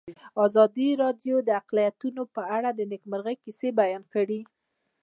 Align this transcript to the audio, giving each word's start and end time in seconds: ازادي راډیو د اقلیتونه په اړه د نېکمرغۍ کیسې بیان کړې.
ازادي 0.45 0.87
راډیو 1.03 1.35
د 1.43 1.49
اقلیتونه 1.61 2.21
په 2.35 2.41
اړه 2.55 2.69
د 2.73 2.81
نېکمرغۍ 2.91 3.35
کیسې 3.43 3.69
بیان 3.79 4.03
کړې. 4.13 4.41